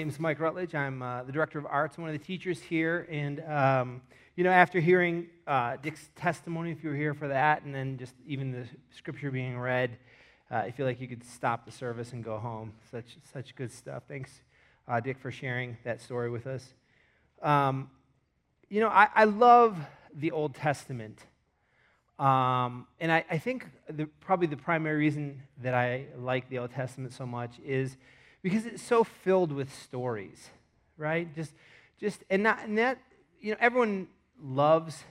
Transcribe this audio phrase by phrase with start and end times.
[0.00, 0.74] Name is Mike Rutledge.
[0.74, 3.06] I'm uh, the director of arts, one of the teachers here.
[3.10, 4.00] And, um,
[4.34, 7.98] you know, after hearing uh, Dick's testimony, if you were here for that, and then
[7.98, 8.64] just even the
[8.96, 9.98] scripture being read,
[10.50, 12.72] uh, I feel like you could stop the service and go home.
[12.90, 14.04] Such, such good stuff.
[14.08, 14.30] Thanks,
[14.88, 16.72] uh, Dick, for sharing that story with us.
[17.42, 17.90] Um,
[18.70, 19.76] you know, I, I, love
[20.14, 21.26] the Old Testament.
[22.18, 26.70] Um, and I, I think the, probably the primary reason that I like the Old
[26.70, 27.98] Testament so much is
[28.42, 30.50] because it's so filled with stories,
[30.96, 31.32] right?
[31.34, 31.52] Just,
[32.00, 32.98] just, and not, and that,
[33.40, 34.08] you know, everyone
[34.42, 35.04] loves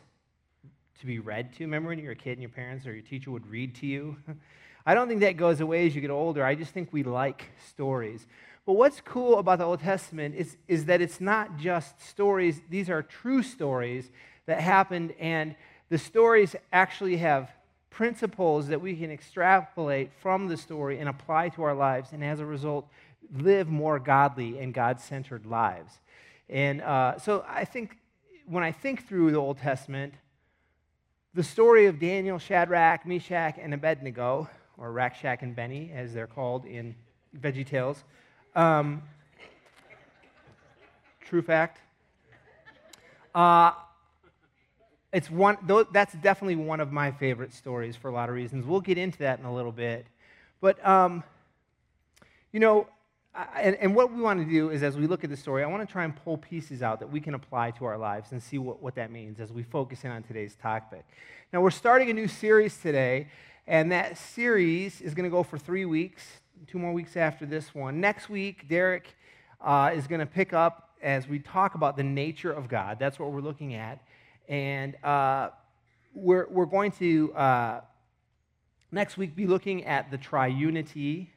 [1.00, 1.64] to be read to.
[1.64, 3.86] Remember when you were a kid and your parents or your teacher would read to
[3.86, 4.18] you?
[4.86, 6.44] I don't think that goes away as you get older.
[6.44, 8.26] I just think we like stories.
[8.66, 12.90] But what's cool about the Old Testament is, is that it's not just stories, these
[12.90, 14.10] are true stories
[14.46, 15.56] that happened, and
[15.90, 17.52] the stories actually have
[17.90, 22.14] principles that we can extrapolate from the story and apply to our lives.
[22.14, 22.88] And as a result,
[23.34, 26.00] live more godly and God centered lives.
[26.50, 27.98] And uh, so I think
[28.48, 30.14] when I think through the Old Testament,
[31.34, 36.28] the story of Daniel, Shadrach, Meshach, and Abednego, or Rack, Shack and Benny, as they're
[36.28, 36.96] called in
[37.40, 38.04] Veggie Tales,
[38.56, 39.04] um,
[41.22, 41.80] true fact.
[43.36, 43.72] Uh,
[45.14, 45.58] it's one,
[45.92, 48.66] that's definitely one of my favorite stories for a lot of reasons.
[48.66, 50.08] We'll get into that in a little bit.
[50.62, 51.24] But, um,
[52.52, 52.88] you know,
[53.56, 55.68] and, and, what we want to do is, as we look at the story, I
[55.68, 58.42] want to try and pull pieces out that we can apply to our lives and
[58.42, 61.06] see what, what that means as we focus in on today's topic.
[61.54, 63.28] Now, we're starting a new series today,
[63.68, 66.24] and that series is going to go for three weeks,
[66.68, 68.02] two more weeks after this one.
[68.02, 69.16] Next week, Derek
[69.62, 72.98] uh, is going to pick up as we talk about the nature of God.
[73.00, 74.02] That's what we're looking at.
[74.48, 75.50] And uh,
[76.14, 77.82] we're, we're going to, uh,
[78.92, 81.28] next week, be looking at the triunity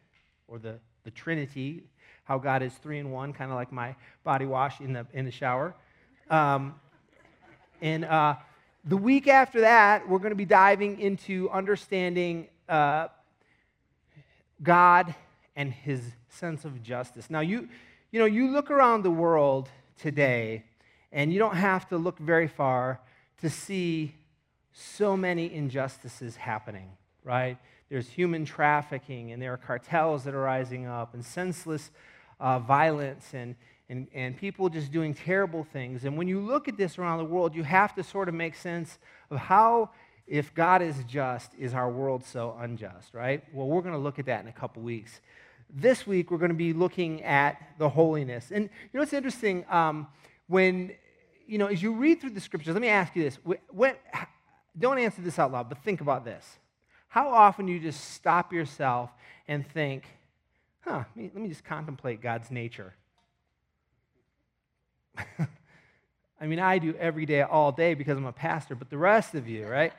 [0.48, 1.82] or the the Trinity,
[2.24, 3.94] how God is three in one, kind of like my
[4.24, 5.74] body wash in the, in the shower.
[6.30, 6.74] Um,
[7.80, 8.36] and uh,
[8.84, 13.08] the week after that, we're going to be diving into understanding uh,
[14.62, 15.14] God
[15.56, 17.28] and his sense of justice.
[17.28, 17.68] Now, you,
[18.10, 19.68] you know, you look around the world
[19.98, 20.64] today,
[21.12, 23.00] and you don't have to look very far
[23.40, 24.14] to see
[24.72, 26.88] so many injustices happening,
[27.24, 27.58] right?
[27.90, 31.90] There's human trafficking, and there are cartels that are rising up, and senseless
[32.42, 33.54] uh, violence, and,
[33.88, 36.04] and, and people just doing terrible things.
[36.04, 38.56] And when you look at this around the world, you have to sort of make
[38.56, 38.98] sense
[39.30, 39.91] of how,
[40.26, 43.44] if God is just, is our world so unjust, right?
[43.54, 45.20] Well, we're going to look at that in a couple weeks.
[45.70, 48.50] This week, we're going to be looking at the holiness.
[48.50, 49.64] And you know what's interesting?
[49.70, 50.08] Um,
[50.48, 50.92] when,
[51.47, 53.38] you know, as you read through the scriptures, let me ask you this.
[53.70, 53.94] When,
[54.76, 56.58] don't answer this out loud, but think about this.
[57.08, 59.10] How often do you just stop yourself
[59.47, 60.04] and think,
[60.82, 62.94] huh, let me just contemplate God's nature?
[66.41, 69.34] I mean, I do every day, all day because I'm a pastor, but the rest
[69.34, 69.93] of you, right?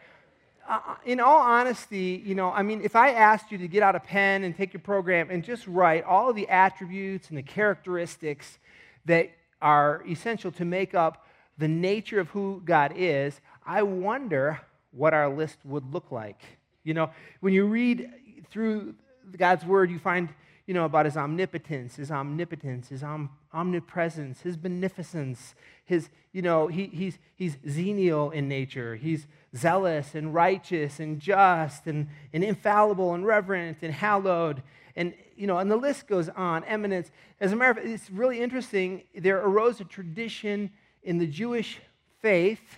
[0.67, 3.83] Uh, uh, in all honesty, you know, I mean, if I asked you to get
[3.83, 7.37] out a pen and take your program and just write all of the attributes and
[7.37, 8.59] the characteristics
[9.05, 9.29] that
[9.61, 11.25] are essential to make up
[11.57, 14.59] the nature of who God is, I wonder
[14.91, 16.41] what our list would look like.
[16.83, 18.09] You know, when you read
[18.49, 18.95] through
[19.37, 20.29] God's word, you find,
[20.65, 26.67] you know, about his omnipotence, his omnipotence, his om- omnipresence, his beneficence, his, you know,
[26.67, 28.95] he, he's, he's zenial in nature.
[28.95, 34.63] He's zealous and righteous and just and, and infallible and reverent and hallowed.
[34.95, 36.63] And, you know, and the list goes on.
[36.63, 37.11] Eminence.
[37.41, 39.03] As a matter of fact, it's really interesting.
[39.13, 40.71] There arose a tradition
[41.03, 41.79] in the Jewish
[42.21, 42.77] faith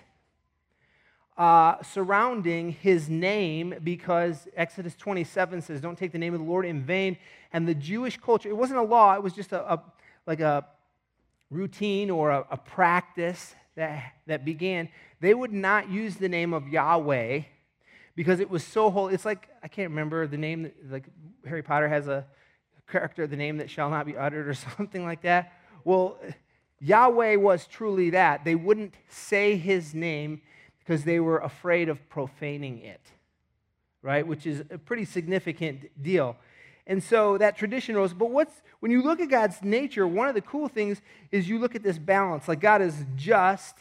[1.38, 6.64] uh, surrounding his name because Exodus 27 says, Don't take the name of the Lord
[6.64, 7.18] in vain.
[7.52, 9.82] And the Jewish culture, it wasn't a law, it was just a, a
[10.26, 10.66] like a
[11.50, 14.88] routine or a, a, practice that, that began.
[15.20, 17.42] They would not use the name of Yahweh
[18.16, 19.14] because it was so holy.
[19.14, 21.04] It's like, I can't remember the name, like
[21.46, 22.26] Harry Potter has a
[22.88, 25.52] character, the name that shall not be uttered or something like that.
[25.84, 26.18] Well,
[26.80, 28.44] Yahweh was truly that.
[28.44, 30.42] They wouldn't say his name
[30.86, 33.00] because they were afraid of profaning it,
[34.02, 34.24] right?
[34.26, 36.36] Which is a pretty significant deal.
[36.86, 38.14] And so that tradition rose.
[38.14, 41.02] But what's when you look at God's nature, one of the cool things
[41.32, 42.46] is you look at this balance.
[42.46, 43.74] Like God is just,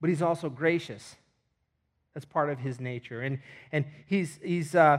[0.00, 1.16] but He's also gracious.
[2.14, 3.22] That's part of His nature.
[3.22, 3.40] And,
[3.72, 4.98] and He's, he's uh,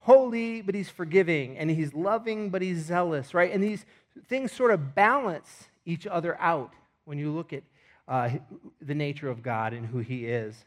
[0.00, 1.58] holy, but He's forgiving.
[1.58, 3.52] And He's loving, but He's zealous, right?
[3.52, 3.84] And these
[4.26, 6.72] things sort of balance each other out
[7.04, 7.64] when you look at
[8.06, 8.30] uh,
[8.80, 10.64] the nature of God and who He is.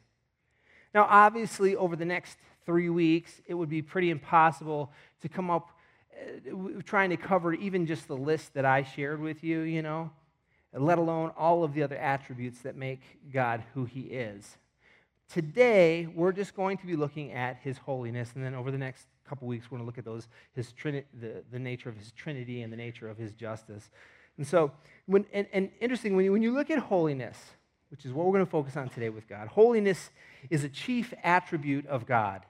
[0.94, 4.92] Now, obviously, over the next three weeks, it would be pretty impossible
[5.22, 5.72] to come up
[6.14, 10.12] uh, trying to cover even just the list that I shared with you, you know,
[10.74, 13.02] let alone all of the other attributes that make
[13.32, 14.58] God who he is.
[15.34, 19.08] Today, we're just going to be looking at his holiness, and then over the next
[19.28, 22.12] couple weeks, we're going to look at those, his trini- the, the nature of his
[22.12, 23.90] trinity and the nature of his justice.
[24.38, 24.72] And so,
[25.06, 27.38] when, and, and interesting, when you, when you look at holiness,
[27.92, 30.10] which is what we're going to focus on today with God, holiness
[30.50, 32.42] is a chief attribute of God.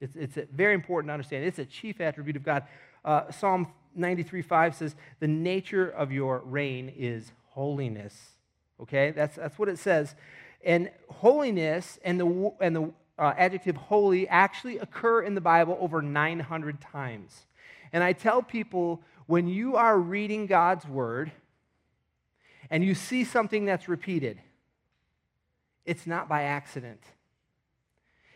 [0.00, 1.44] It's, it's very important to understand.
[1.44, 2.64] It's a chief attribute of God.
[3.04, 8.32] Uh, Psalm 93 5 says, The nature of your reign is holiness.
[8.80, 9.12] Okay?
[9.12, 10.14] That's, that's what it says.
[10.64, 16.02] And holiness and the, and the uh, adjective holy actually occur in the Bible over
[16.02, 17.46] 900 times.
[17.92, 21.30] And I tell people when you are reading God's word
[22.70, 24.40] and you see something that's repeated,
[25.84, 27.00] it's not by accident.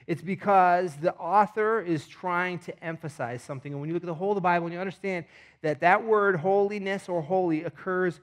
[0.07, 3.73] It's because the author is trying to emphasize something.
[3.73, 5.25] And when you look at the whole of the Bible and you understand
[5.63, 8.21] that that word holiness or holy occurs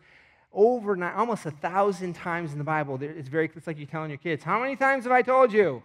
[0.54, 4.12] over nine, almost a thousand times in the Bible, it's very it's like you're telling
[4.12, 5.82] your kids, How many times have I told you?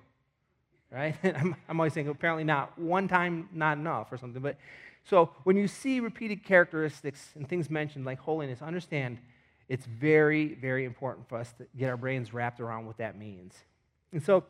[0.91, 1.15] Right?
[1.25, 2.79] I'm, I'm always saying, apparently not.
[2.79, 4.43] One time, not enough or something.
[4.43, 4.59] But
[5.05, 9.19] so when you see repeated characteristics and things mentioned like holiness, understand
[9.69, 13.55] it's very, very important for us to get our brains wrapped around what that means.
[14.13, 14.45] And so,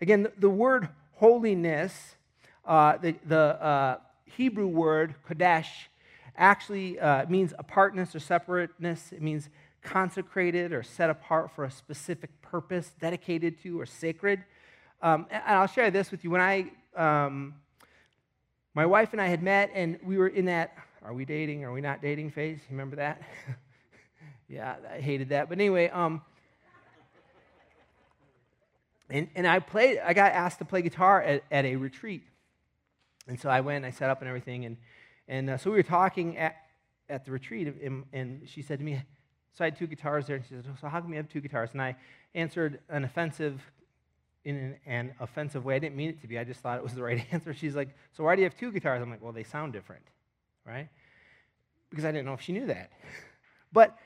[0.00, 2.16] again, the, the word holiness,
[2.64, 5.68] uh, the, the uh, Hebrew word kodesh,
[6.36, 9.12] actually uh, means apartness or separateness.
[9.12, 9.50] It means
[9.82, 14.42] consecrated or set apart for a specific purpose, dedicated to or sacred.
[15.02, 16.30] Um, and I'll share this with you.
[16.30, 17.54] When I, um,
[18.74, 21.72] my wife and I had met, and we were in that are we dating, are
[21.72, 22.58] we not dating phase.
[22.58, 23.20] You remember that?
[24.52, 25.48] yeah, I hated that.
[25.48, 26.20] But anyway, um,
[29.08, 32.22] and, and I played, I got asked to play guitar at, at a retreat.
[33.26, 34.66] And so I went, I set up and everything.
[34.66, 34.76] And,
[35.26, 36.56] and uh, so we were talking at,
[37.08, 39.02] at the retreat, and, and she said to me,
[39.54, 41.40] so I had two guitars there, and she said, so how come you have two
[41.40, 41.70] guitars?
[41.72, 41.96] And I
[42.34, 43.62] answered an offensive,
[44.44, 45.76] in an, an offensive way.
[45.76, 46.38] I didn't mean it to be.
[46.38, 47.54] I just thought it was the right answer.
[47.54, 49.02] She's like, so why do you have two guitars?
[49.02, 50.04] I'm like, well, they sound different,
[50.66, 50.88] right?
[51.88, 52.90] Because I didn't know if she knew that.
[53.74, 53.96] But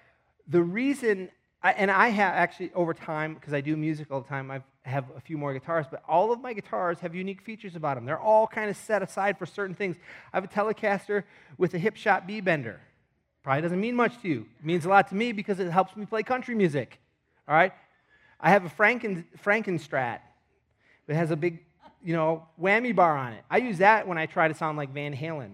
[0.49, 1.31] the reason
[1.63, 5.05] and I have actually, over time, because I do music all the time, I have
[5.17, 8.05] a few more guitars, but all of my guitars have unique features about them.
[8.05, 9.97] They're all kind of set aside for certain things.
[10.33, 11.25] I have a Telecaster
[11.59, 12.81] with a Hipshot B bender.
[13.43, 14.47] Probably doesn't mean much to you.
[14.61, 17.01] It means a lot to me because it helps me play country music.
[17.49, 17.73] All right?
[18.41, 20.21] I have a Franken, Frankenstrat.
[21.09, 21.61] It has a big,
[22.05, 23.45] you know, whammy bar on it.
[23.51, 25.53] I use that when I try to sound like Van Halen.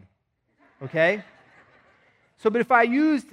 [0.83, 1.23] Okay?
[2.39, 3.27] So, but if I used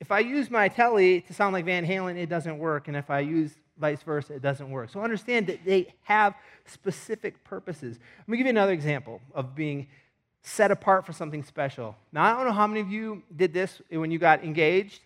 [0.00, 2.88] if I use my telly to sound like Van Halen, it doesn't work.
[2.88, 4.90] And if I use vice versa, it doesn't work.
[4.90, 6.34] So understand that they have
[6.66, 7.98] specific purposes.
[8.18, 9.88] Let me give you another example of being
[10.42, 11.96] set apart for something special.
[12.12, 15.00] Now, I don't know how many of you did this when you got engaged,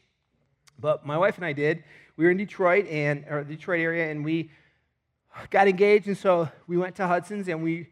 [0.78, 1.84] but my wife and I did.
[2.16, 4.50] We were in Detroit and or the Detroit area, and we
[5.50, 7.88] got engaged, and so we went to Hudson's and we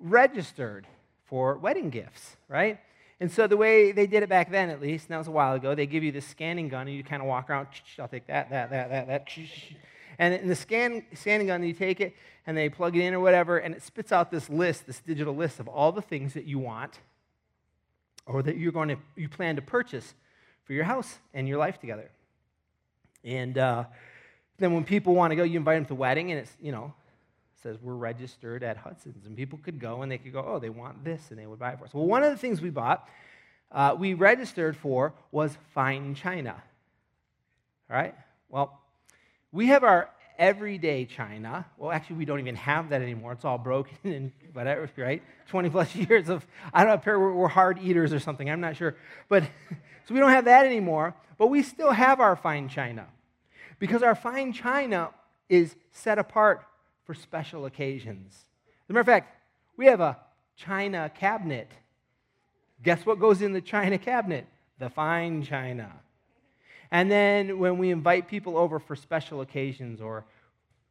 [0.00, 0.86] registered
[1.26, 2.80] for wedding gifts, right?
[3.20, 5.32] And so the way they did it back then, at least, and that was a
[5.32, 7.68] while ago, they give you this scanning gun, and you kind of walk around.
[7.98, 9.28] I'll take that, that, that, that, that.
[10.16, 12.14] And in the scan, scanning gun, you take it
[12.46, 15.34] and they plug it in or whatever, and it spits out this list, this digital
[15.34, 17.00] list of all the things that you want
[18.26, 20.14] or that you're going to you plan to purchase
[20.64, 22.10] for your house and your life together.
[23.22, 23.84] And uh,
[24.58, 26.72] then when people want to go, you invite them to the wedding, and it's you
[26.72, 26.94] know
[27.64, 29.24] says we're registered at Hudson's.
[29.26, 31.58] And people could go and they could go, oh, they want this, and they would
[31.58, 31.94] buy it for us.
[31.94, 33.08] Well, one of the things we bought,
[33.72, 36.62] uh, we registered for was fine china.
[37.90, 38.14] All right?
[38.50, 38.78] Well,
[39.50, 41.64] we have our everyday china.
[41.78, 43.32] Well, actually, we don't even have that anymore.
[43.32, 45.22] It's all broken and whatever, right?
[45.48, 48.48] 20 plus years of, I don't know, we're, we're hard eaters or something.
[48.50, 48.94] I'm not sure.
[49.30, 49.44] But,
[50.06, 51.14] so we don't have that anymore.
[51.38, 53.06] But we still have our fine china
[53.78, 55.10] because our fine china
[55.48, 56.66] is set apart
[57.04, 58.46] for special occasions.
[58.84, 59.36] As a matter of fact,
[59.76, 60.18] we have a
[60.56, 61.70] china cabinet.
[62.82, 64.46] Guess what goes in the china cabinet?
[64.78, 65.90] The fine china.
[66.90, 70.24] And then when we invite people over for special occasions or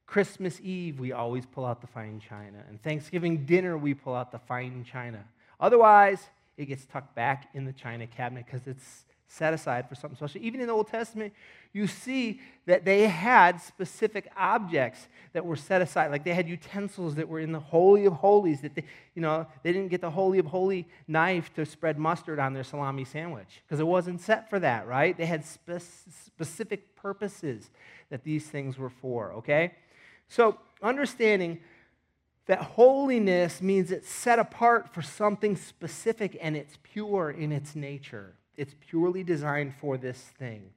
[0.06, 2.64] Christmas Eve, we always pull out the fine china.
[2.68, 5.24] And Thanksgiving dinner, we pull out the fine china.
[5.60, 10.16] Otherwise, it gets tucked back in the china cabinet because it's set aside for something
[10.16, 10.42] special.
[10.42, 11.34] Even in the Old Testament,
[11.74, 16.12] you see that they had specific objects that were set aside.
[16.12, 18.84] Like they had utensils that were in the Holy of Holies that they,
[19.16, 22.64] you know, they didn't get the Holy of Holy knife to spread mustard on their
[22.64, 25.18] salami sandwich because it wasn't set for that, right?
[25.18, 25.82] They had spe-
[26.26, 27.72] specific purposes
[28.12, 29.74] that these things were for, okay?
[30.28, 31.60] So understanding
[32.46, 38.36] that holiness means it's set apart for something specific and it's pure in its nature.
[38.58, 40.72] It's purely designed for this thing.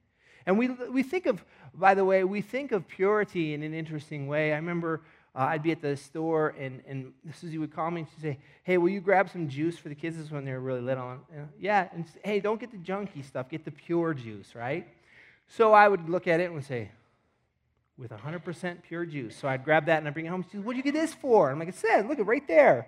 [0.45, 1.43] And we, we think of,
[1.73, 4.53] by the way, we think of purity in an interesting way.
[4.53, 5.01] I remember
[5.35, 8.39] uh, I'd be at the store and, and Susie would call me and she'd say,
[8.63, 10.15] Hey, will you grab some juice for the kids?
[10.15, 11.17] This is when they were really little.
[11.33, 14.87] And, yeah, and hey, don't get the junky stuff, get the pure juice, right?
[15.47, 16.89] So I would look at it and say,
[17.97, 19.35] with 100% pure juice.
[19.35, 20.43] So I'd grab that and I'd bring it home.
[20.43, 21.51] She said, What'd you get this for?
[21.51, 22.87] I'm like, It said, look, right there.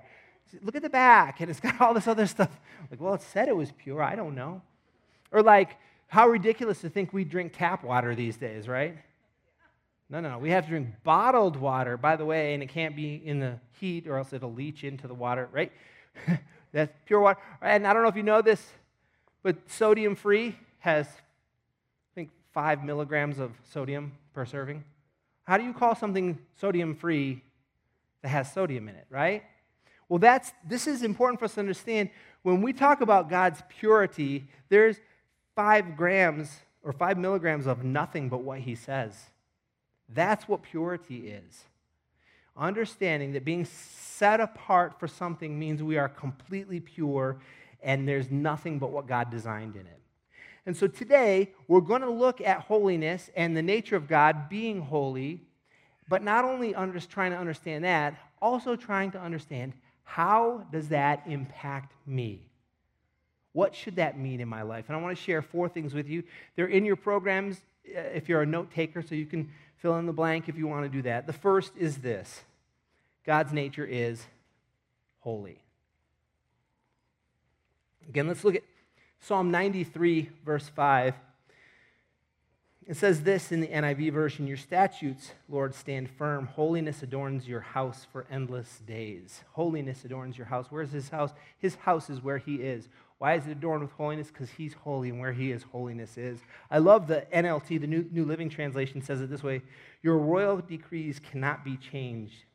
[0.64, 1.42] Look at the back.
[1.42, 2.50] And it's got all this other stuff.
[2.90, 4.02] Like, well, it said it was pure.
[4.02, 4.62] I don't know.
[5.32, 8.98] Or like, how ridiculous to think we drink tap water these days, right?
[10.10, 10.40] No, no, no.
[10.40, 13.60] we have to drink bottled water, by the way, and it can't be in the
[13.80, 15.72] heat or else it'll leach into the water, right?
[16.72, 17.40] That's pure water.
[17.62, 18.66] And I don't know if you know this,
[19.44, 24.84] but sodium free has, I think, five milligrams of sodium per serving.
[25.44, 27.44] How do you call something sodium free
[28.24, 29.44] that has sodium in it, right?
[30.08, 32.10] Well, that's this is important for us to understand.
[32.42, 34.98] When we talk about God's purity, there's
[35.60, 39.14] five grams or five milligrams of nothing but what he says.
[40.08, 41.66] That's what purity is.
[42.56, 47.42] Understanding that being set apart for something means we are completely pure
[47.84, 50.00] and there's nothing but what God designed in it.
[50.66, 54.80] And so today, we're going to look at holiness and the nature of God being
[54.80, 55.42] holy,
[56.08, 59.74] but not only under, trying to understand that, also trying to understand
[60.06, 62.49] how does that impact me?
[63.60, 64.86] What should that mean in my life?
[64.88, 66.24] And I want to share four things with you.
[66.56, 67.58] They're in your programs
[67.90, 70.66] uh, if you're a note taker, so you can fill in the blank if you
[70.66, 71.28] want to do that.
[71.28, 72.44] The first is this
[73.26, 74.26] God's nature is
[75.20, 75.62] holy.
[78.08, 78.64] Again, let's look at
[79.20, 81.16] Psalm 93, verse 5.
[82.88, 86.48] It says this in the NIV version Your statutes, Lord, stand firm.
[86.48, 89.44] Holiness adorns your house for endless days.
[89.52, 90.68] Holiness adorns your house.
[90.70, 91.34] Where's his house?
[91.58, 92.88] His house is where he is.
[93.20, 94.28] Why is it adorned with holiness?
[94.28, 96.40] Because he's holy, and where he is, holiness is.
[96.72, 99.62] I love the NLT, the New, New Living Translation says it this way
[100.02, 102.46] Your royal decrees cannot be changed.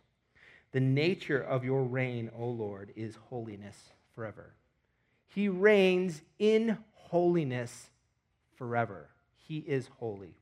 [0.73, 3.76] The nature of your reign, O Lord, is holiness
[4.14, 4.54] forever.
[5.28, 7.90] He reigns in holiness
[8.56, 9.11] forever.
[9.37, 10.35] He is holy.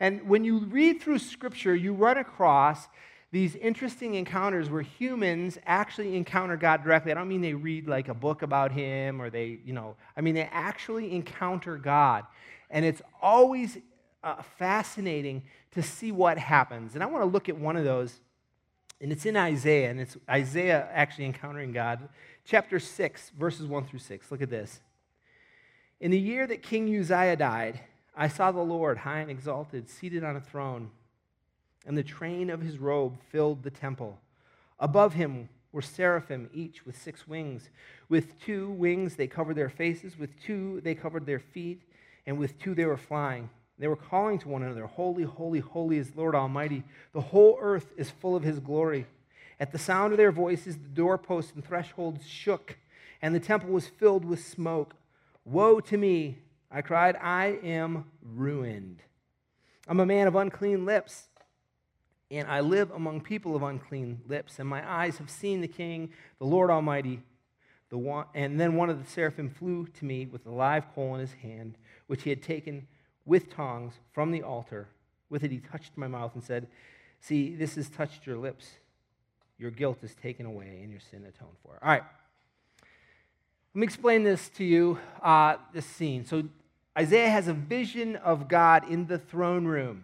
[0.00, 2.88] And when you read through Scripture, you run across
[3.32, 7.10] these interesting encounters where humans actually encounter God directly.
[7.10, 10.20] I don't mean they read like a book about Him or they, you know, I
[10.20, 12.24] mean they actually encounter God.
[12.70, 13.78] And it's always
[14.22, 16.94] uh, fascinating to see what happens.
[16.94, 18.20] And I want to look at one of those,
[19.00, 22.08] and it's in Isaiah, and it's Isaiah actually encountering God
[22.44, 24.30] chapter 6, verses 1 through 6.
[24.30, 24.80] Look at this.
[26.00, 27.80] In the year that King Uzziah died,
[28.14, 30.90] I saw the Lord high and exalted, seated on a throne,
[31.86, 34.18] and the train of his robe filled the temple.
[34.78, 37.70] Above him were seraphim, each with six wings.
[38.08, 41.82] With two wings they covered their faces, with two they covered their feet,
[42.26, 43.48] and with two they were flying.
[43.78, 46.84] They were calling to one another, Holy, holy, holy is Lord Almighty.
[47.12, 49.06] The whole earth is full of his glory.
[49.58, 52.76] At the sound of their voices, the doorposts and thresholds shook,
[53.20, 54.94] and the temple was filled with smoke.
[55.44, 56.38] Woe to me!
[56.70, 59.02] I cried, I am ruined.
[59.86, 61.28] I'm a man of unclean lips,
[62.32, 66.10] and I live among people of unclean lips, and my eyes have seen the King,
[66.38, 67.20] the Lord Almighty.
[67.90, 71.14] The one, and then one of the seraphim flew to me with a live coal
[71.14, 72.86] in his hand, which he had taken
[73.26, 74.88] with tongs from the altar.
[75.28, 76.68] With it, he touched my mouth and said,
[77.20, 78.70] See, this has touched your lips
[79.62, 81.78] your guilt is taken away and your sin atoned for.
[81.80, 82.02] All right.
[83.74, 86.26] Let me explain this to you, uh, this scene.
[86.26, 86.44] So,
[86.98, 90.02] Isaiah has a vision of God in the throne room.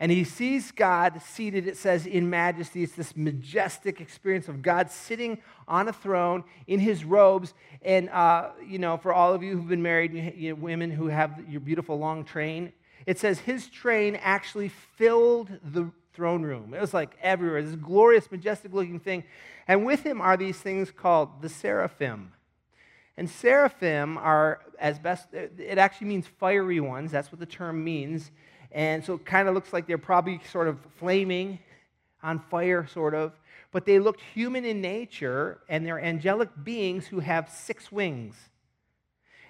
[0.00, 2.82] And he sees God seated, it says, in majesty.
[2.82, 5.38] It's this majestic experience of God sitting
[5.68, 7.52] on a throne in his robes.
[7.82, 11.08] And, uh, you know, for all of you who've been married, you know, women who
[11.08, 12.72] have your beautiful long train,
[13.04, 16.72] it says his train actually filled the throne room.
[16.72, 19.24] It was like everywhere, this glorious, majestic looking thing.
[19.68, 22.32] And with him are these things called the seraphim.
[23.18, 27.10] And seraphim are, as best, it actually means fiery ones.
[27.10, 28.30] That's what the term means.
[28.72, 31.58] And so it kind of looks like they're probably sort of flaming
[32.22, 33.32] on fire, sort of.
[33.72, 38.34] But they looked human in nature, and they're angelic beings who have six wings.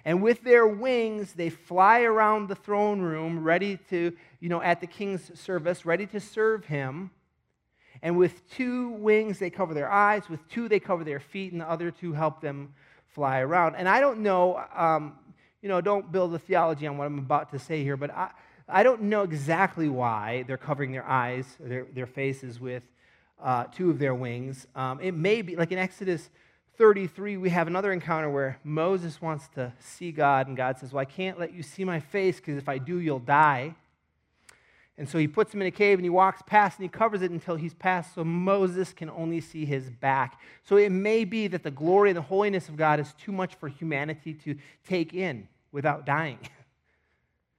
[0.05, 4.81] And with their wings, they fly around the throne room, ready to, you know, at
[4.81, 7.11] the king's service, ready to serve him.
[8.01, 10.27] And with two wings, they cover their eyes.
[10.27, 12.73] With two, they cover their feet, and the other two help them
[13.13, 13.75] fly around.
[13.75, 15.13] And I don't know, um,
[15.61, 18.31] you know, don't build a theology on what I'm about to say here, but I,
[18.71, 22.83] I don't know exactly why they're covering their eyes, their, their faces with
[23.41, 24.67] uh, two of their wings.
[24.75, 26.29] Um, it may be, like in Exodus
[26.77, 31.01] 33, we have another encounter where Moses wants to see God, and God says, Well,
[31.01, 33.75] I can't let you see my face because if I do, you'll die.
[34.97, 37.21] And so he puts him in a cave and he walks past and he covers
[37.21, 40.39] it until he's past so Moses can only see his back.
[40.63, 43.55] So it may be that the glory and the holiness of God is too much
[43.55, 44.55] for humanity to
[44.87, 46.37] take in without dying.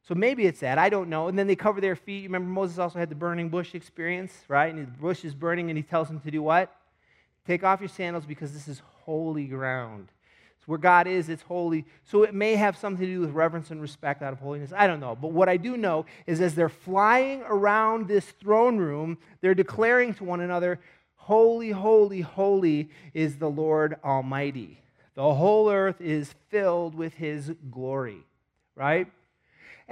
[0.06, 0.78] So maybe it's that.
[0.78, 1.28] I don't know.
[1.28, 2.22] And then they cover their feet.
[2.22, 4.72] You remember Moses also had the burning bush experience, right?
[4.74, 6.74] And the bush is burning and he tells them to do what?
[7.46, 10.08] Take off your sandals because this is holy ground.
[10.58, 11.84] It's where God is, it's holy.
[12.04, 14.72] So it may have something to do with reverence and respect out of holiness.
[14.76, 15.16] I don't know.
[15.20, 20.14] But what I do know is as they're flying around this throne room, they're declaring
[20.14, 20.78] to one another,
[21.16, 24.80] Holy, holy, holy is the Lord Almighty.
[25.14, 28.24] The whole earth is filled with his glory,
[28.74, 29.06] right?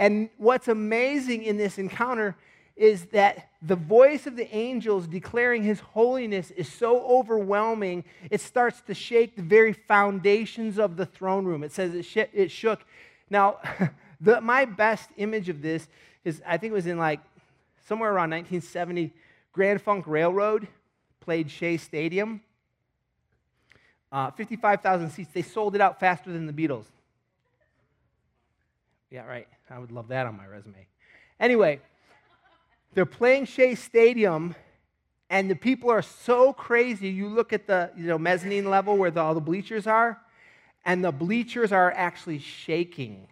[0.00, 2.35] And what's amazing in this encounter
[2.75, 8.80] is that the voice of the angels declaring his holiness is so overwhelming, it starts
[8.87, 11.62] to shake the very foundations of the throne room.
[11.62, 12.80] It says it, sh- it shook.
[13.28, 13.59] Now,
[14.23, 15.87] the, my best image of this
[16.25, 17.21] is I think it was in like
[17.87, 19.12] somewhere around 1970,
[19.52, 20.66] Grand Funk Railroad
[21.21, 22.40] played Shea Stadium.
[24.11, 25.30] Uh, 55,000 seats.
[25.35, 26.87] They sold it out faster than the Beatles.
[29.11, 29.47] Yeah, right.
[29.71, 30.87] I would love that on my resume.
[31.39, 31.81] Anyway,
[32.95, 34.54] they're playing Shea Stadium,
[35.28, 37.09] and the people are so crazy.
[37.09, 40.21] You look at the you know, mezzanine level where the, all the bleachers are,
[40.85, 43.28] and the bleachers are actually shaking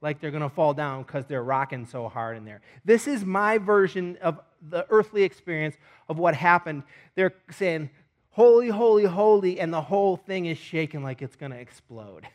[0.00, 2.60] like they're going to fall down because they're rocking so hard in there.
[2.84, 5.76] This is my version of the earthly experience
[6.08, 6.82] of what happened.
[7.14, 7.90] They're saying,
[8.30, 12.26] Holy, holy, holy, and the whole thing is shaking like it's going to explode.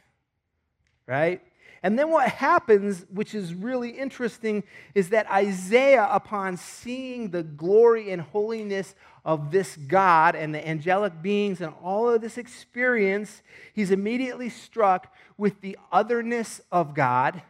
[1.07, 1.41] Right?
[1.83, 4.63] And then what happens, which is really interesting,
[4.95, 11.21] is that Isaiah, upon seeing the glory and holiness of this God and the angelic
[11.21, 13.41] beings and all of this experience,
[13.73, 17.41] he's immediately struck with the otherness of God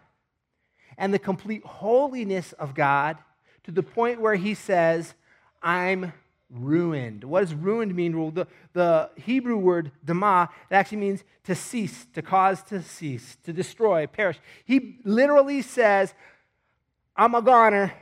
[0.98, 3.18] and the complete holiness of God
[3.63, 5.13] to the point where he says,
[5.62, 6.13] I'm
[6.50, 7.24] ruined.
[7.24, 8.18] What does ruined mean?
[8.18, 13.38] Well, the, the Hebrew word dama, it actually means to cease, to cause to cease,
[13.44, 14.40] to destroy, perish.
[14.66, 16.14] He literally says,
[17.16, 17.94] I'm a goner.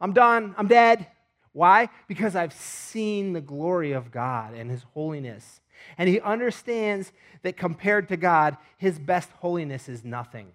[0.00, 0.54] I'm done.
[0.56, 1.06] I'm dead.
[1.52, 1.88] Why?
[2.08, 5.60] Because I've seen the glory of God and his holiness.
[5.98, 10.52] And he understands that compared to God, his best holiness is nothing.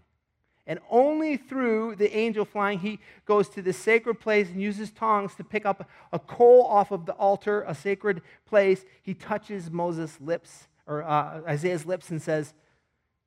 [0.67, 5.35] And only through the angel flying, he goes to the sacred place and uses tongs
[5.35, 8.83] to pick up a coal off of the altar, a sacred place.
[9.03, 12.53] He touches Moses' lips, or uh, Isaiah's lips, and says,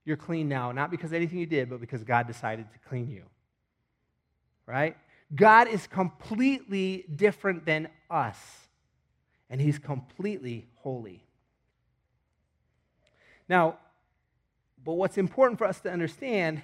[0.04, 3.22] You're clean now, not because anything you did, but because God decided to clean you.
[4.66, 4.96] Right?
[5.34, 8.38] God is completely different than us,
[9.48, 11.22] and he's completely holy.
[13.48, 13.78] Now,
[14.84, 16.62] but what's important for us to understand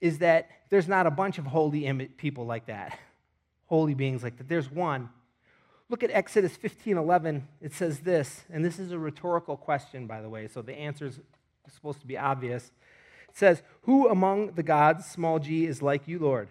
[0.00, 2.98] is that there's not a bunch of holy people like that,
[3.66, 4.48] holy beings like that.
[4.48, 5.10] There's one.
[5.90, 7.48] Look at Exodus 15 11.
[7.60, 11.06] It says this, and this is a rhetorical question, by the way, so the answer
[11.06, 11.20] is
[11.72, 12.70] supposed to be obvious.
[13.28, 16.48] It says, Who among the gods, small g, is like you, Lord?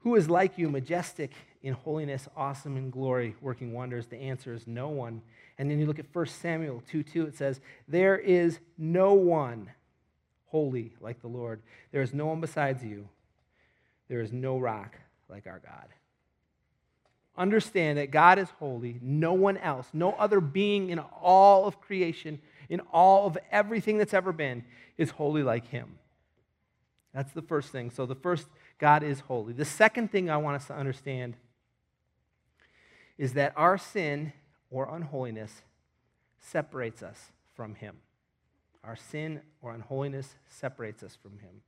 [0.00, 1.32] Who is like you, majestic
[1.62, 4.06] in holiness, awesome in glory, working wonders?
[4.06, 5.22] The answer is no one.
[5.58, 9.70] And then you look at 1 Samuel 2 2, it says, There is no one
[10.46, 11.60] holy like the Lord.
[11.92, 13.08] There is no one besides you.
[14.08, 14.96] There is no rock
[15.28, 15.88] like our God.
[17.36, 18.98] Understand that God is holy.
[19.02, 24.14] No one else, no other being in all of creation, in all of everything that's
[24.14, 24.64] ever been,
[24.96, 25.98] is holy like Him.
[27.12, 27.90] That's the first thing.
[27.90, 28.46] So, the first,
[28.78, 29.52] God is holy.
[29.52, 31.36] The second thing I want us to understand
[33.18, 34.32] is that our sin
[34.70, 35.62] or unholiness
[36.38, 37.96] separates us from Him.
[38.86, 41.62] Our sin or unholiness separates us from Him.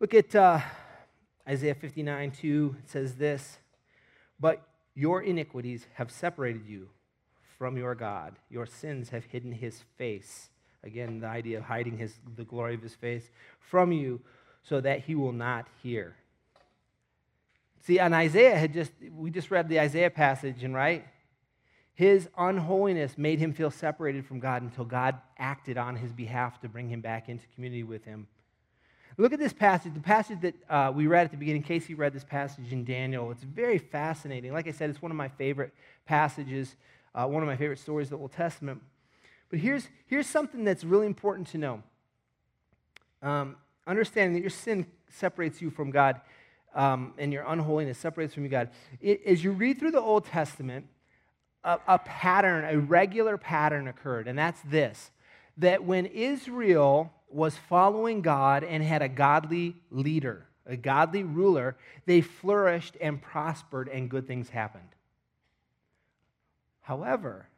[0.00, 0.60] Look at uh,
[1.48, 2.76] Isaiah 59 2.
[2.82, 3.58] It says this
[4.40, 6.88] But your iniquities have separated you
[7.58, 10.50] from your God, your sins have hidden His face.
[10.82, 14.20] Again, the idea of hiding his, the glory of His face from you
[14.62, 16.16] so that He will not hear.
[17.86, 21.06] See, and Isaiah had just, we just read the Isaiah passage, and right?
[21.96, 26.68] His unholiness made him feel separated from God until God acted on his behalf to
[26.68, 28.28] bring him back into community with him.
[29.16, 31.62] Look at this passage, the passage that uh, we read at the beginning.
[31.62, 33.30] Casey read this passage in Daniel.
[33.30, 34.52] It's very fascinating.
[34.52, 35.72] Like I said, it's one of my favorite
[36.04, 36.76] passages,
[37.14, 38.82] uh, one of my favorite stories of the Old Testament.
[39.48, 41.82] But here's, here's something that's really important to know.
[43.22, 43.56] Um,
[43.86, 46.20] understanding that your sin separates you from God.
[46.76, 48.68] um, and your unholiness separates from you, God.
[49.00, 50.86] It, as you read through the Old Testament,
[51.66, 55.10] a, a pattern, a regular pattern occurred, and that's this
[55.58, 62.20] that when Israel was following God and had a godly leader, a godly ruler, they
[62.20, 64.88] flourished and prospered, and good things happened.
[66.82, 67.48] However,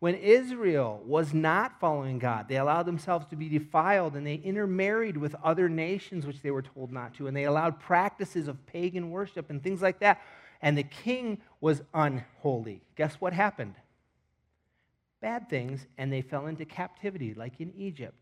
[0.00, 5.16] when Israel was not following God, they allowed themselves to be defiled and they intermarried
[5.16, 9.10] with other nations, which they were told not to, and they allowed practices of pagan
[9.10, 10.20] worship and things like that.
[10.62, 12.82] And the king was unholy.
[12.96, 13.74] Guess what happened?
[15.20, 18.14] Bad things, and they fell into captivity, like in Egypt.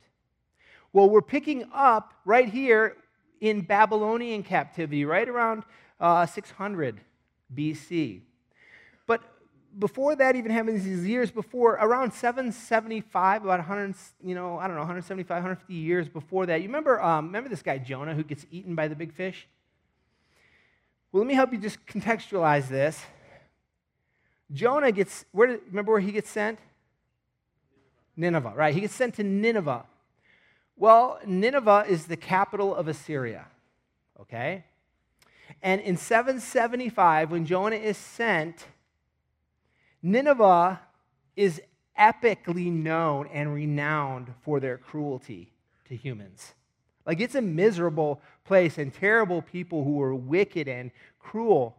[0.93, 2.97] Well, we're picking up right here
[3.41, 5.65] in Babylonian captivity, right around
[6.01, 7.01] uh, 600
[7.55, 8.23] BC.
[9.07, 9.23] But
[9.79, 14.75] before that even happened, these years before, around 775, about 100, you know, I don't
[14.75, 18.47] know, 175, 150 years before that, you remember, um, remember this guy Jonah who gets
[18.51, 19.47] eaten by the big fish?
[21.11, 23.01] Well, let me help you just contextualize this.
[24.53, 26.59] Jonah gets, where, remember where he gets sent?
[28.17, 28.75] Nineveh, right?
[28.75, 29.85] He gets sent to Nineveh.
[30.77, 33.47] Well, Nineveh is the capital of Assyria,
[34.21, 34.65] okay?
[35.63, 38.67] And in 775, when Jonah is sent,
[40.03, 40.81] Nineveh
[41.37, 41.61] is
[41.99, 45.53] epically known and renowned for their cruelty
[45.89, 46.55] to humans.
[47.09, 51.75] Like it's a miserable place and terrible people who are wicked and cruel.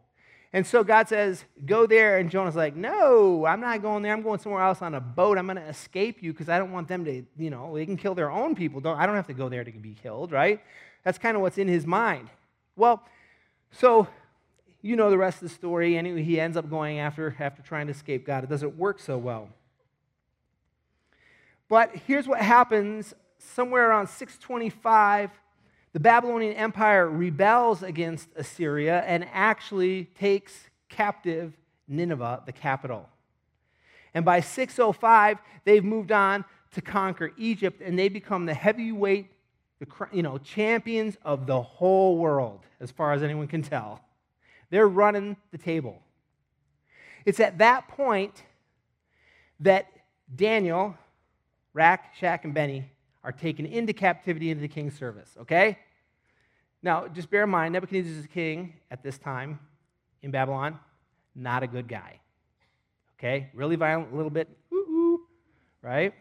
[0.52, 2.18] And so God says, Go there.
[2.18, 4.12] And Jonah's like, No, I'm not going there.
[4.12, 5.38] I'm going somewhere else on a boat.
[5.38, 7.96] I'm going to escape you because I don't want them to, you know, they can
[7.96, 8.82] kill their own people.
[8.82, 10.62] Don't, I don't have to go there to be killed, right?
[11.04, 12.32] That's kind of what's in his mind.
[12.76, 13.04] Well,
[13.72, 14.08] so
[14.82, 15.96] you know the rest of the story.
[15.96, 18.44] Anyway, he ends up going after, after trying to escape God.
[18.44, 19.50] It doesn't work so well.
[21.68, 25.32] But here's what happens somewhere around 625
[25.92, 31.54] the Babylonian Empire rebels against Assyria and actually takes captive
[31.88, 33.10] Nineveh, the capital.
[34.14, 39.32] And by 605, they've moved on to conquer Egypt and they become the heavyweight,
[39.80, 44.02] the, you know, champions of the whole world, as far as anyone can tell.
[44.70, 46.04] They're running the table.
[47.26, 48.44] It's at that point
[49.60, 49.88] that
[50.36, 50.96] Daniel,
[51.74, 52.86] Rack, Shack, and Benny
[53.24, 55.78] are taken into captivity into the king's service, okay?
[56.82, 59.60] Now, just bear in mind, Nebuchadnezzar is king at this time
[60.22, 60.80] in Babylon,
[61.36, 62.20] not a good guy.
[63.18, 63.50] Okay?
[63.54, 64.48] Really violent, a little bit,
[65.82, 66.14] right?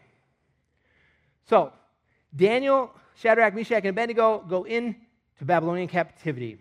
[1.49, 1.71] So,
[2.35, 4.97] Daniel, Shadrach, Meshach, and Abednego go into
[5.41, 6.59] Babylonian captivity.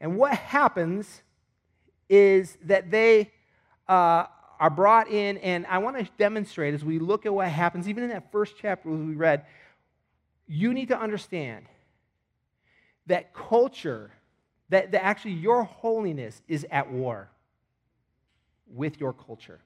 [0.00, 1.22] And what happens
[2.08, 3.30] is that they
[3.86, 4.24] uh,
[4.60, 8.04] are brought in, and I want to demonstrate as we look at what happens, even
[8.04, 9.46] in that first chapter we read,
[10.46, 11.64] you need to understand
[13.06, 14.10] that culture,
[14.68, 17.30] that, that actually your holiness is at war
[18.66, 19.60] with your culture.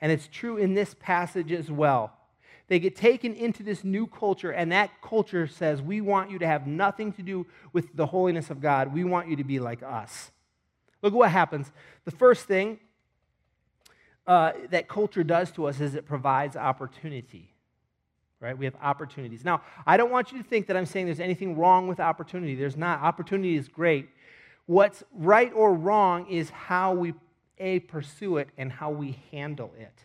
[0.00, 2.12] And it's true in this passage as well.
[2.66, 6.46] They get taken into this new culture, and that culture says, We want you to
[6.46, 8.92] have nothing to do with the holiness of God.
[8.92, 10.32] We want you to be like us.
[11.00, 11.70] Look at what happens.
[12.04, 12.80] The first thing
[14.26, 17.48] uh, that culture does to us is it provides opportunity.
[18.40, 18.58] Right?
[18.58, 19.44] We have opportunities.
[19.44, 22.56] Now, I don't want you to think that I'm saying there's anything wrong with opportunity.
[22.56, 23.00] There's not.
[23.00, 24.08] Opportunity is great.
[24.66, 27.14] What's right or wrong is how we
[27.58, 30.04] a pursue it and how we handle it.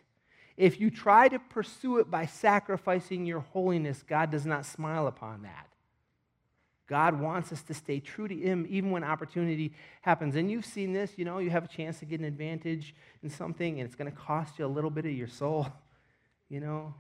[0.56, 5.44] If you try to pursue it by sacrificing your holiness, God does not smile upon
[5.44, 5.68] that.
[6.88, 10.36] God wants us to stay true to Him even when opportunity happens.
[10.36, 13.30] And you've seen this, you know, you have a chance to get an advantage in
[13.30, 15.68] something and it's going to cost you a little bit of your soul,
[16.50, 16.94] you know,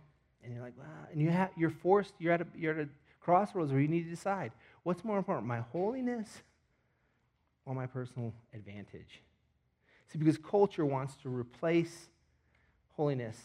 [0.43, 0.85] and you're like, wow.
[1.11, 2.89] And you have, you're forced, you're at, a, you're at a
[3.21, 4.51] crossroads where you need to decide
[4.83, 6.27] what's more important, my holiness
[7.65, 9.21] or my personal advantage?
[10.11, 12.07] See, because culture wants to replace
[12.95, 13.37] holiness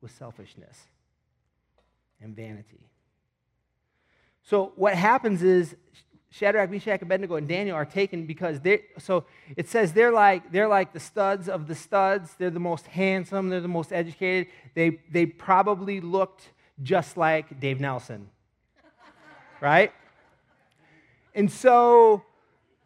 [0.00, 0.76] with selfishness
[2.20, 2.90] and vanity.
[4.42, 5.76] So what happens is
[6.30, 9.24] Shadrach, Meshach, Abednego, and Daniel are taken because they so
[9.56, 12.34] it says they're like they're like the studs of the studs.
[12.38, 14.48] They're the most handsome, they're the most educated.
[14.74, 16.50] They they probably looked
[16.82, 18.28] just like Dave Nelson.
[19.60, 19.92] right?
[21.34, 22.24] And so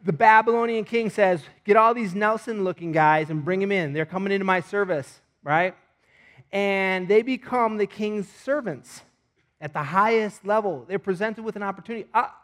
[0.05, 3.93] the Babylonian king says, Get all these Nelson looking guys and bring them in.
[3.93, 5.77] They're coming into my service right?
[6.51, 9.03] And they become the king's servants
[9.61, 10.85] at the highest level.
[10.89, 12.09] They're presented with an opportunity.
[12.15, 12.37] Ah,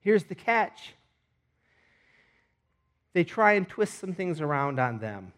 [0.00, 0.94] here's the catch.
[3.12, 5.32] They try and twist some things around on them,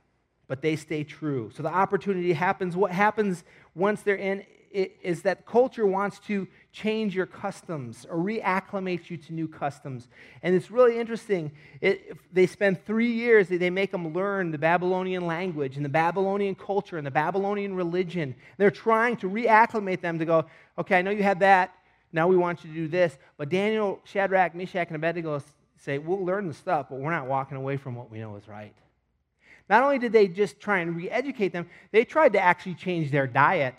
[0.46, 1.50] but they stay true.
[1.54, 2.76] So the opportunity happens.
[2.76, 3.44] What happens
[3.74, 9.32] once they're in is that culture wants to change your customs or reacclimate you to
[9.32, 10.08] new customs.
[10.42, 11.52] And it's really interesting.
[11.80, 16.54] It, they spend three years, they make them learn the Babylonian language and the Babylonian
[16.54, 18.34] culture and the Babylonian religion.
[18.56, 20.46] They're trying to reacclimate them to go,
[20.78, 21.74] okay, I know you had that.
[22.12, 23.16] Now we want you to do this.
[23.36, 25.42] But Daniel, Shadrach, Meshach, and Abednego
[25.78, 28.48] say, we'll learn the stuff, but we're not walking away from what we know is
[28.48, 28.74] right.
[29.68, 33.10] Not only did they just try and re educate them, they tried to actually change
[33.10, 33.74] their diet.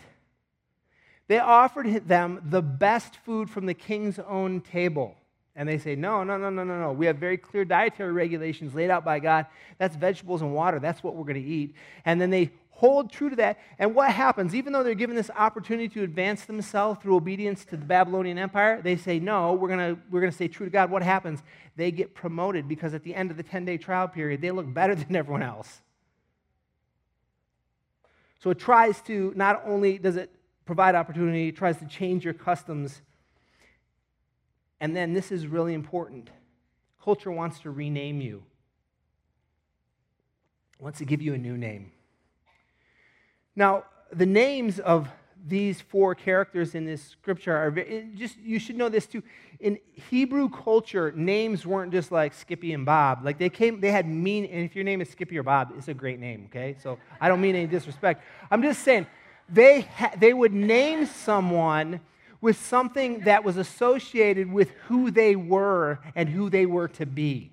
[1.28, 5.16] They offered them the best food from the king's own table.
[5.56, 6.92] And they say, no, no, no, no, no, no.
[6.92, 9.46] We have very clear dietary regulations laid out by God.
[9.78, 10.80] That's vegetables and water.
[10.80, 11.76] That's what we're going to eat.
[12.06, 13.60] And then they hold true to that.
[13.78, 14.56] And what happens?
[14.56, 18.82] Even though they're given this opportunity to advance themselves through obedience to the Babylonian Empire,
[18.82, 20.90] they say, no, we're going to we're to stay true to God.
[20.90, 21.44] What happens?
[21.76, 24.72] They get promoted because at the end of the 10 day trial period, they look
[24.74, 25.82] better than everyone else.
[28.40, 30.32] So it tries to, not only does it
[30.66, 33.02] provide opportunity, tries to change your customs.
[34.80, 36.30] And then this is really important.
[37.04, 38.44] Culture wants to rename you,
[40.80, 41.92] wants to give you a new name.
[43.56, 45.10] Now, the names of
[45.46, 47.72] these four characters in this scripture are
[48.16, 49.22] just you should know this too.
[49.60, 49.78] In
[50.10, 53.26] hebrew culture names weren't just like skippy and bob.
[53.26, 55.90] Like they came they had mean and if your name is skippy or bob it's
[55.90, 56.78] a great name okay?
[56.82, 58.24] So i don't mean any disrespect.
[58.50, 59.06] I'm just saying
[59.50, 62.00] they ha- they would name someone
[62.42, 67.52] with something that was associated with who they were and who they were to be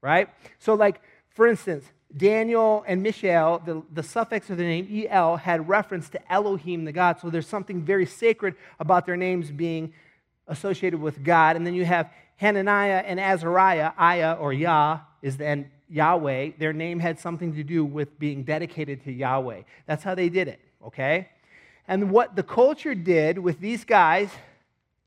[0.00, 1.84] right so like for instance
[2.16, 6.92] Daniel and Mishael, the, the suffix of the name El, had reference to Elohim, the
[6.92, 7.20] God.
[7.20, 9.92] So there's something very sacred about their names being
[10.46, 11.56] associated with God.
[11.56, 16.52] And then you have Hananiah and Azariah, Aya or Yah is then Yahweh.
[16.58, 19.62] Their name had something to do with being dedicated to Yahweh.
[19.86, 21.28] That's how they did it, okay?
[21.86, 24.30] And what the culture did with these guys,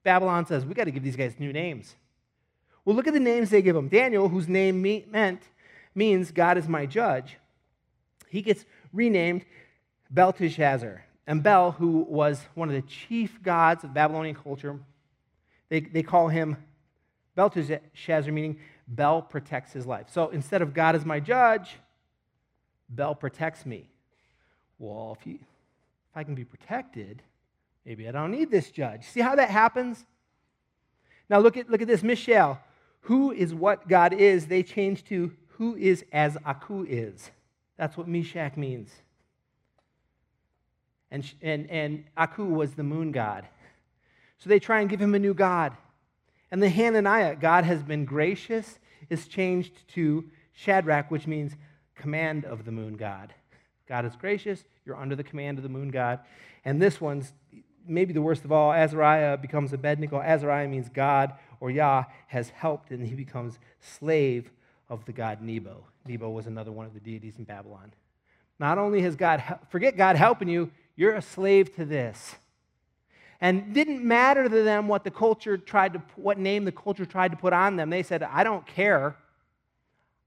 [0.04, 1.96] Babylon says, we got to give these guys new names.
[2.84, 3.88] Well, look at the names they give them.
[3.88, 5.44] Daniel, whose name meant
[5.94, 7.38] means God is my judge,
[8.30, 9.46] he gets renamed
[10.10, 11.04] Belteshazzar.
[11.28, 14.80] And Bel, who was one of the chief gods of Babylonian culture,
[15.70, 16.58] they, they call him
[17.36, 18.60] Belteshazzar, meaning
[18.91, 20.08] Bel protects his life.
[20.12, 21.77] So instead of God is my judge,
[22.89, 23.89] Bel protects me.
[24.77, 25.39] Well, if, if
[26.13, 27.23] I can be protected,
[27.86, 29.06] maybe I don't need this judge.
[29.06, 30.06] See how that happens?
[31.30, 32.04] Now look at, look at this.
[32.04, 32.60] Mishael,
[33.01, 37.32] who is what God is, they change to who is as Aku is.
[37.77, 38.91] That's what Meshach means.
[41.10, 43.47] And, and, and Aku was the moon god.
[44.38, 45.77] So they try and give him a new god.
[46.51, 48.77] And the Hananiah, God has been gracious,
[49.10, 51.56] is changed to Shadrach, which means
[51.96, 53.34] command of the moon god.
[53.88, 56.20] God is gracious, you're under the command of the moon god.
[56.64, 57.34] And this one's
[57.88, 60.22] maybe the worst of all Azariah becomes Abednego.
[60.22, 64.52] Azariah means God or Yah has helped, and he becomes slave
[64.90, 65.86] of the god Nebo.
[66.06, 67.94] Nebo was another one of the deities in Babylon.
[68.60, 72.36] Not only has God, forget God helping you, you're a slave to this.
[73.41, 77.32] And didn't matter to them what the culture tried to, what name the culture tried
[77.32, 77.89] to put on them.
[77.89, 79.17] They said, I don't care.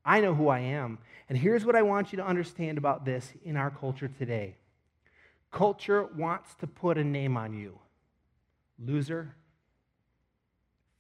[0.05, 0.99] I know who I am.
[1.29, 4.57] And here's what I want you to understand about this in our culture today
[5.51, 7.79] culture wants to put a name on you
[8.85, 9.37] loser,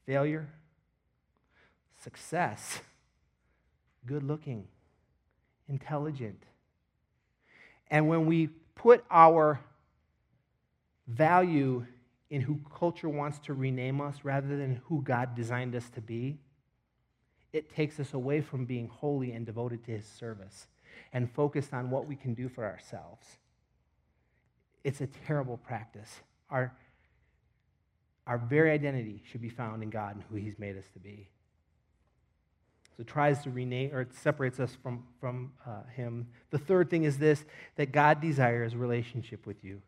[0.07, 0.49] failure,
[2.01, 2.81] success
[4.07, 4.67] good looking,
[5.69, 6.43] intelligent.
[7.91, 9.61] And when we put our
[11.07, 11.87] value
[12.35, 16.41] in who culture wants to rename us rather than who God designed us to be,
[17.53, 20.67] it takes us away from being holy and devoted to his service
[21.13, 23.39] and focused on what we can do for ourselves.
[24.83, 26.11] It's a terrible practice.
[26.51, 26.75] Our,
[28.27, 31.29] our very identity should be found in God and who he's made us to be.
[32.97, 36.29] So it tries to rename, or it separates us from, from uh, Him.
[36.51, 37.45] The third thing is this
[37.77, 39.83] that God desires relationship with you.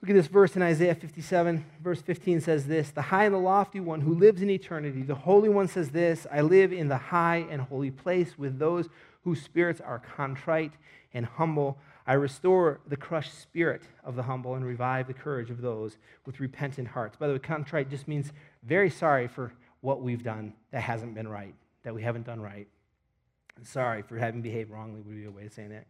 [0.00, 3.38] Look at this verse in Isaiah 57, verse 15 says this The high and the
[3.38, 6.96] lofty one who lives in eternity, the Holy One says this I live in the
[6.96, 8.88] high and holy place with those
[9.24, 10.72] whose spirits are contrite
[11.12, 11.78] and humble.
[12.06, 16.40] I restore the crushed spirit of the humble and revive the courage of those with
[16.40, 17.16] repentant hearts.
[17.16, 18.32] By the way, contrite just means
[18.62, 22.68] very sorry for what we've done that hasn't been right, that we haven't done right.
[23.64, 25.86] Sorry for having behaved wrongly, would be a way of saying that.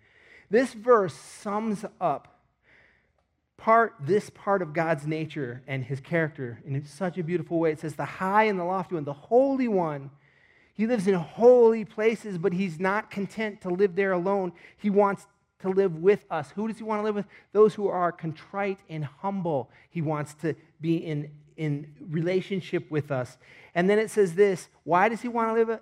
[0.51, 2.38] This verse sums up
[3.59, 7.73] part this part of God's nature and his character in such a beautiful way.
[7.73, 10.11] It says, the high and the lofty one, the holy one.
[10.73, 14.53] He lives in holy places, but he's not content to live there alone.
[14.77, 15.27] He wants
[15.61, 16.53] to live with us.
[16.53, 17.27] Who does he want to live with?
[17.53, 19.71] Those who are contrite and humble.
[19.91, 23.39] He wants to be in, in relationship with us.
[23.75, 25.81] And then it says this why does he want to live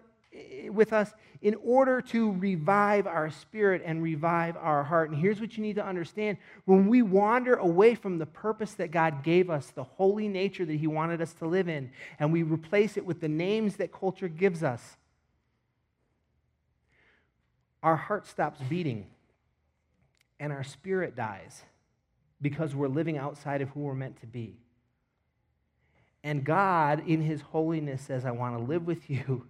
[0.72, 1.12] with us?
[1.42, 5.10] In order to revive our spirit and revive our heart.
[5.10, 8.90] And here's what you need to understand when we wander away from the purpose that
[8.90, 12.42] God gave us, the holy nature that he wanted us to live in, and we
[12.42, 14.96] replace it with the names that culture gives us,
[17.82, 19.06] our heart stops beating
[20.40, 21.62] and our spirit dies
[22.42, 24.56] because we're living outside of who we're meant to be.
[26.22, 29.46] And God, in His holiness, says, I want to live with you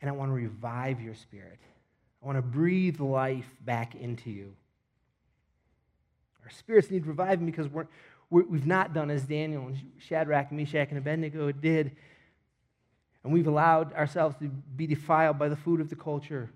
[0.00, 1.58] and I want to revive your spirit.
[2.22, 4.54] I want to breathe life back into you.
[6.44, 7.86] Our spirits need reviving because we're,
[8.30, 11.92] we have not done as Daniel and Shadrach, Meshach, and Abednego did.
[13.24, 16.50] And we've allowed ourselves to be defiled by the food of the culture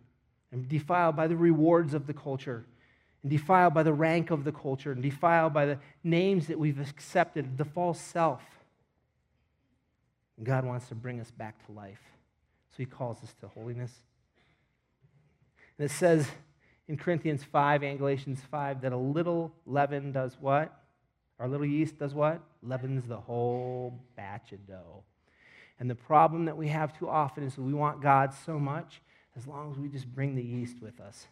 [0.53, 2.65] and defiled by the rewards of the culture
[3.23, 6.81] and defiled by the rank of the culture and defiled by the names that we've
[6.81, 8.43] accepted, the false self.
[10.37, 12.01] And God wants to bring us back to life.
[12.75, 13.93] So he calls us to holiness.
[15.79, 16.29] And it says
[16.89, 20.77] in Corinthians 5 and Galatians 5 that a little leaven does what?
[21.39, 22.41] Our little yeast does what?
[22.63, 25.05] Leavens the whole batch of dough.
[25.79, 29.01] And the problem that we have too often is we want God so much
[29.37, 31.27] as long as we just bring the yeast with us.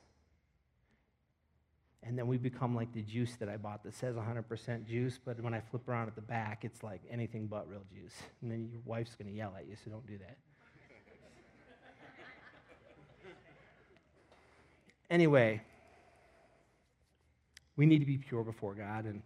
[2.05, 5.41] And then we become like the juice that I bought that says 100% juice, but
[5.41, 8.15] when I flip around at the back, it's like anything but real juice.
[8.43, 10.37] And then your wife's going to yell at you, so don't do that.
[15.11, 15.63] Anyway,
[17.77, 19.05] we need to be pure before God.
[19.05, 19.23] And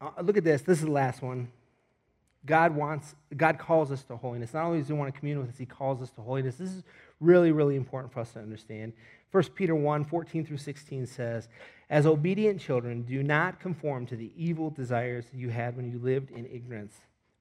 [0.00, 0.62] uh, look at this.
[0.62, 1.48] This is the last one.
[2.44, 4.54] God wants, God calls us to holiness.
[4.54, 6.56] Not only does He want to commune with us, He calls us to holiness.
[6.56, 6.84] This is
[7.20, 8.92] really, really important for us to understand.
[9.32, 11.48] 1 Peter 1 14 through 16 says,
[11.90, 16.30] As obedient children, do not conform to the evil desires you had when you lived
[16.30, 16.94] in ignorance.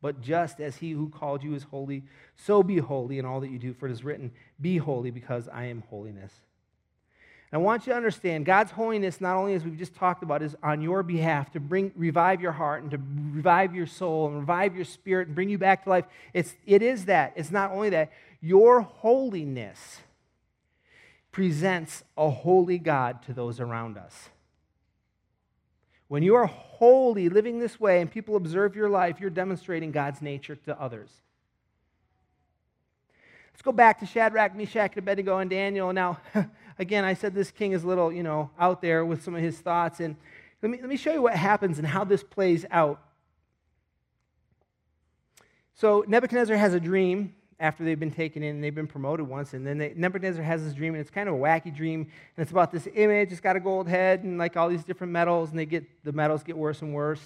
[0.06, 2.04] But just as he who called you is holy,
[2.36, 4.30] so be holy in all that you do, for it is written,
[4.62, 6.32] Be holy, because I am holiness.
[7.52, 10.56] I want you to understand God's holiness, not only as we've just talked about, is
[10.62, 13.00] on your behalf to bring, revive your heart and to
[13.32, 16.06] revive your soul and revive your spirit and bring you back to life.
[16.36, 17.34] It's, it is that.
[17.36, 18.12] It's not only that.
[18.42, 20.02] Your holiness
[21.32, 24.30] presents a holy God to those around us.
[26.08, 30.22] When you are holy, living this way, and people observe your life, you're demonstrating God's
[30.22, 31.10] nature to others.
[33.54, 35.94] Let's go back to Shadrach, Meshach, and Abednego, and Daniel.
[35.94, 36.20] Now,
[36.80, 39.42] again, I said this king is a little, you know, out there with some of
[39.42, 40.00] his thoughts.
[40.00, 40.16] And
[40.62, 43.02] let me, let me show you what happens and how this plays out.
[45.74, 49.54] So Nebuchadnezzar has a dream after they've been taken in and they've been promoted once.
[49.54, 52.02] And then they, Nebuchadnezzar has this dream, and it's kind of a wacky dream.
[52.02, 53.32] And it's about this image.
[53.32, 56.12] It's got a gold head and like all these different metals, and they get the
[56.12, 57.22] metals get worse and worse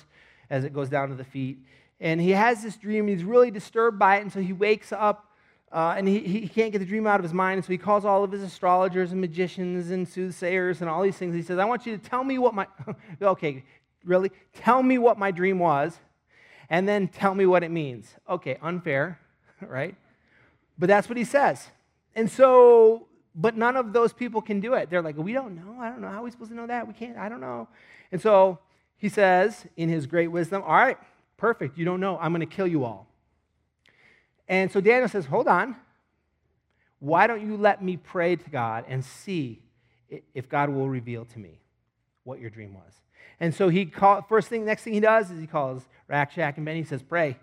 [0.49, 1.59] as it goes down to the feet.
[1.99, 3.07] And he has this dream.
[3.07, 5.25] He's really disturbed by it, and so he wakes up.
[5.71, 7.77] Uh, and he, he can't get the dream out of his mind, and so he
[7.77, 11.35] calls all of his astrologers and magicians and soothsayers and all these things.
[11.35, 12.65] He says, I want you to tell me what my,
[13.21, 13.63] okay,
[14.03, 14.31] really?
[14.55, 15.99] Tell me what my dream was,
[16.71, 18.15] and then tell me what it means.
[18.27, 19.19] Okay, unfair,
[19.61, 19.95] right?
[20.79, 21.67] But that's what he says.
[22.15, 24.89] And so, but none of those people can do it.
[24.89, 25.79] They're like, we don't know.
[25.79, 26.07] I don't know.
[26.07, 26.87] How are we supposed to know that?
[26.87, 27.17] We can't.
[27.17, 27.67] I don't know.
[28.11, 28.59] And so
[28.97, 30.97] he says, in his great wisdom, all right,
[31.37, 31.77] perfect.
[31.77, 32.17] You don't know.
[32.17, 33.07] I'm going to kill you all.
[34.47, 35.75] And so Daniel says, hold on.
[36.99, 39.61] Why don't you let me pray to God and see
[40.33, 41.59] if God will reveal to me
[42.23, 42.93] what your dream was?
[43.39, 46.57] And so he call, first thing, next thing he does is he calls Rack Shack
[46.57, 46.79] and Benny.
[46.79, 47.37] He says, pray.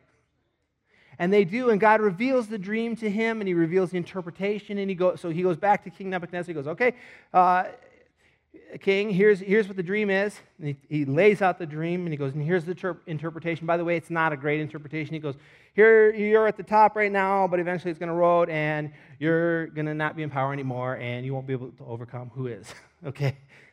[1.18, 4.78] And they do, and God reveals the dream to him, and he reveals the interpretation.
[4.78, 6.48] And he goes, so he goes back to King Nebuchadnezzar.
[6.48, 6.94] He goes, "Okay,
[7.32, 7.64] uh,
[8.80, 12.16] King, here's here's what the dream is." He, he, lays out the dream, and he
[12.16, 15.14] goes, "And here's the ter- interpretation." By the way, it's not a great interpretation.
[15.14, 15.36] He goes,
[15.74, 19.68] "Here, you're at the top right now, but eventually it's going to roll, and you're
[19.68, 22.46] going to not be in power anymore, and you won't be able to overcome who
[22.48, 22.74] is."
[23.06, 23.30] okay,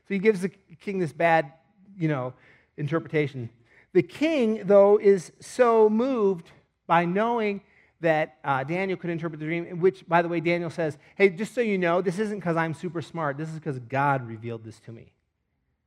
[0.07, 1.51] so he gives the king this bad,
[1.97, 2.33] you know,
[2.77, 3.49] interpretation.
[3.91, 6.51] The king, though, is so moved
[6.87, 7.61] by knowing
[8.01, 11.55] that uh, Daniel could interpret the dream, which, by the way, Daniel says, hey, just
[11.55, 13.37] so you know, this isn't because I'm super smart.
[13.37, 15.13] This is because God revealed this to me.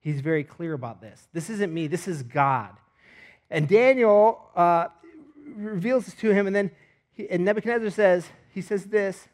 [0.01, 1.29] He's very clear about this.
[1.33, 2.71] This isn't me, this is God.
[3.51, 4.89] And Daniel uh,
[5.55, 6.71] reveals this to him, and then
[7.13, 9.29] he, and Nebuchadnezzar says, he says this,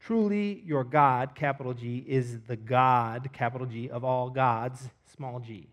[0.00, 5.68] truly your God, capital G, is the God, capital G, of all gods, small g.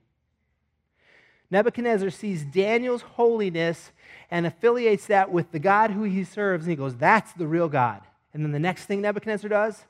[1.52, 3.92] Nebuchadnezzar sees Daniel's holiness
[4.32, 7.70] and affiliates that with the God who he serves, and he goes, That's the real
[7.70, 8.02] God.
[8.34, 9.84] And then the next thing Nebuchadnezzar does,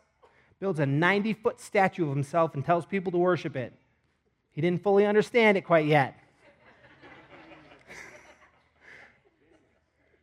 [0.59, 3.73] builds a 90 foot statue of himself and tells people to worship it.
[4.51, 6.17] He didn't fully understand it quite yet.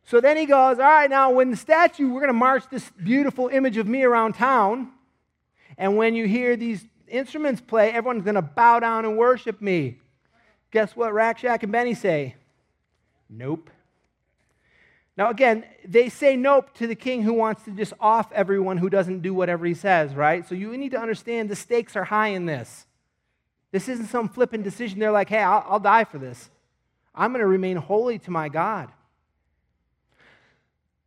[0.05, 2.89] so then he goes, All right, now when the statue, we're going to march this
[2.91, 4.91] beautiful image of me around town.
[5.77, 9.99] And when you hear these instruments play, everyone's going to bow down and worship me.
[10.73, 12.33] Guess what Rack Shack and Benny say?
[13.29, 13.69] Nope.
[15.15, 18.89] Now, again, they say nope to the king who wants to just off everyone who
[18.89, 20.43] doesn't do whatever he says, right?
[20.49, 22.87] So you need to understand the stakes are high in this.
[23.71, 24.97] This isn't some flippant decision.
[24.97, 26.49] They're like, hey, I'll, I'll die for this.
[27.13, 28.91] I'm going to remain holy to my God.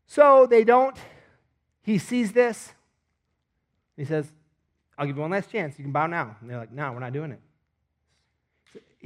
[0.06, 0.96] So they don't.
[1.82, 2.72] He sees this.
[3.96, 4.30] He says,
[4.96, 5.76] I'll give you one last chance.
[5.76, 6.36] You can bow now.
[6.40, 7.40] And they're like, no, we're not doing it.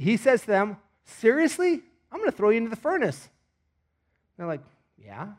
[0.01, 1.81] He says to them, seriously?
[2.11, 3.29] I'm going to throw you into the furnace.
[4.37, 4.61] They're like,
[5.03, 5.29] yeah.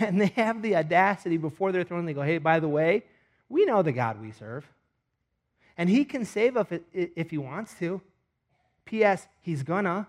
[0.00, 3.04] And they have the audacity before they're thrown, they go, hey, by the way,
[3.48, 4.66] we know the God we serve.
[5.76, 8.00] And he can save us if he wants to.
[8.84, 10.06] P.S., he's gonna.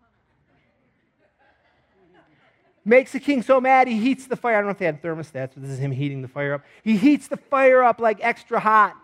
[2.84, 4.54] Makes the king so mad, he heats the fire.
[4.54, 6.64] I don't know if they had thermostats, but this is him heating the fire up.
[6.82, 8.96] He heats the fire up like extra hot,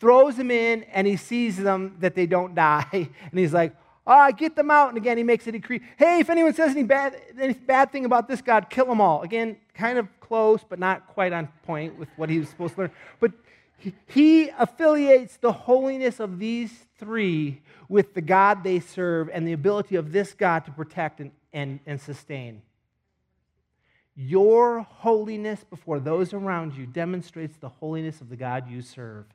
[0.00, 2.86] throws them in, and he sees them that they don't die.
[3.30, 3.74] And he's like,
[4.10, 4.88] Ah, oh, get them out.
[4.88, 5.82] And again, he makes a decree.
[5.98, 9.20] Hey, if anyone says any bad, any bad thing about this God, kill them all.
[9.20, 12.80] Again, kind of close, but not quite on point with what he was supposed to
[12.80, 12.90] learn.
[13.20, 13.32] But
[13.76, 19.52] he, he affiliates the holiness of these three with the God they serve and the
[19.52, 22.62] ability of this God to protect and, and, and sustain.
[24.16, 29.26] Your holiness before those around you demonstrates the holiness of the God you serve.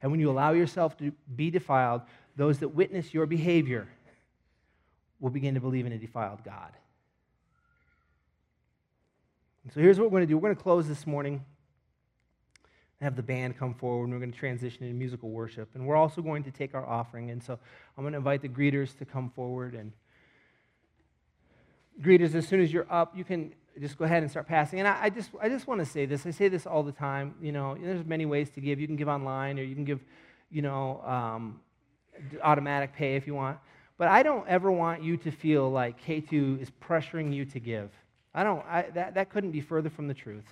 [0.00, 2.02] And when you allow yourself to be defiled,
[2.36, 3.88] those that witness your behavior
[5.20, 6.72] will begin to believe in a defiled God.
[9.64, 10.36] And so here's what we're going to do.
[10.36, 11.44] We're going to close this morning
[13.00, 15.68] have the band come forward and we're going to transition into musical worship.
[15.74, 17.30] And we're also going to take our offering.
[17.30, 17.58] And so
[17.96, 19.74] i'm going to invite the greeters to come forward.
[19.74, 19.92] And
[22.02, 24.88] greeters as soon as you're up you can just go ahead and start passing and
[24.88, 27.34] i, I just i just want to say this i say this all the time
[27.40, 30.00] you know there's many ways to give you can give online or you can give
[30.50, 31.60] you know um,
[32.42, 33.58] automatic pay if you want
[33.98, 37.90] but I don't ever want you to feel like K2 is pressuring you to give.
[38.32, 40.44] I don't, I, that, that couldn't be further from the truth.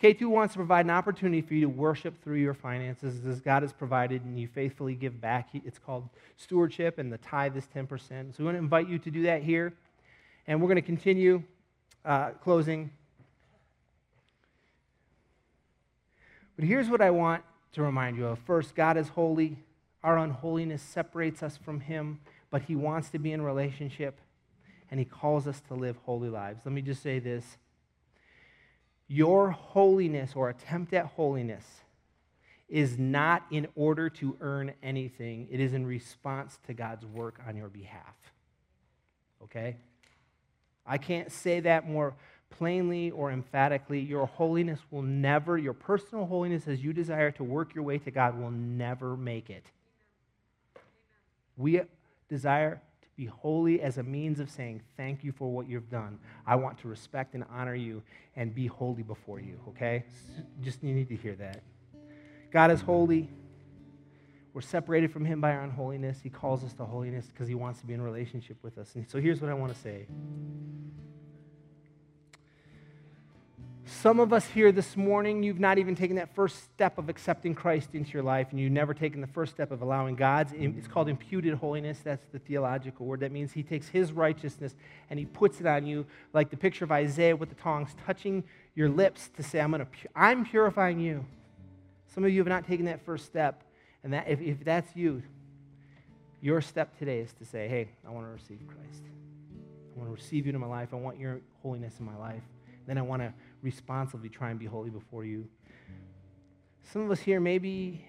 [0.00, 3.62] K2 wants to provide an opportunity for you to worship through your finances as God
[3.62, 5.48] has provided and you faithfully give back.
[5.52, 7.98] It's called stewardship, and the tithe is 10%.
[8.08, 9.74] So we want to invite you to do that here.
[10.46, 11.42] And we're going to continue
[12.04, 12.90] uh, closing.
[16.56, 18.38] But here's what I want to remind you of.
[18.40, 19.58] First, God is holy.
[20.02, 22.20] Our unholiness separates us from Him,
[22.50, 24.20] but He wants to be in relationship,
[24.90, 26.60] and He calls us to live holy lives.
[26.64, 27.58] Let me just say this
[29.06, 31.64] Your holiness or attempt at holiness
[32.68, 37.56] is not in order to earn anything, it is in response to God's work on
[37.56, 38.14] your behalf.
[39.42, 39.76] Okay?
[40.88, 42.14] I can't say that more
[42.50, 44.00] plainly or emphatically.
[44.00, 48.10] Your holiness will never, your personal holiness as you desire to work your way to
[48.10, 49.66] God, will never make it.
[51.56, 51.82] We
[52.28, 56.18] desire to be holy as a means of saying, Thank you for what you've done.
[56.46, 58.02] I want to respect and honor you
[58.36, 60.04] and be holy before you, okay?
[60.62, 61.62] Just you need to hear that.
[62.50, 63.28] God is holy.
[64.54, 66.20] We're separated from Him by our unholiness.
[66.22, 68.94] He calls us to holiness because He wants to be in relationship with us.
[68.94, 70.06] And so here's what I want to say.
[73.90, 77.54] Some of us here this morning, you've not even taken that first step of accepting
[77.54, 80.86] Christ into your life, and you've never taken the first step of allowing God's, it's
[80.86, 81.98] called imputed holiness.
[82.04, 83.20] That's the theological word.
[83.20, 84.74] That means He takes His righteousness
[85.08, 88.44] and He puts it on you, like the picture of Isaiah with the tongs touching
[88.74, 91.24] your lips to say, I'm, gonna, I'm purifying you.
[92.14, 93.64] Some of you have not taken that first step,
[94.04, 95.22] and that, if, if that's you,
[96.40, 99.02] your step today is to say, Hey, I want to receive Christ.
[99.94, 100.90] I want to receive you into my life.
[100.92, 102.42] I want your holiness in my life.
[102.86, 103.32] Then I want to
[103.62, 105.48] responsibly try and be holy before you.
[106.92, 108.04] Some of us here, maybe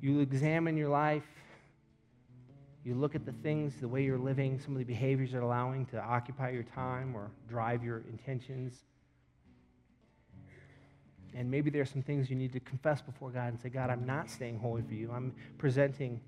[0.00, 1.26] you examine your life,
[2.84, 5.84] you look at the things, the way you're living, some of the behaviors are allowing
[5.86, 8.84] to occupy your time or drive your intentions.
[11.34, 14.06] And maybe there's some things you need to confess before God and say, God, I'm
[14.06, 15.10] not staying holy for you.
[15.12, 16.20] I'm presenting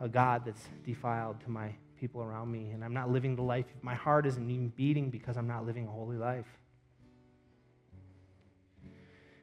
[0.00, 3.66] a God that's defiled to my people around me, and I'm not living the life.
[3.82, 6.46] My heart isn't even beating because I'm not living a holy life.